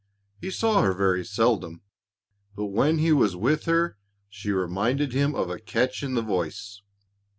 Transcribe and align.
He 0.39 0.49
saw 0.49 0.81
her 0.81 0.93
very 0.95 1.23
seldom, 1.23 1.83
but 2.55 2.65
when 2.73 2.97
he 2.97 3.11
was 3.11 3.35
with 3.35 3.65
her 3.65 3.99
she 4.29 4.49
reminded 4.49 5.13
him 5.13 5.35
of 5.35 5.51
a 5.51 5.59
catch 5.59 6.01
in 6.01 6.15
the 6.15 6.23
voice. 6.23 6.81